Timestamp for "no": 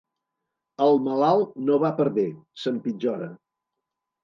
1.67-1.77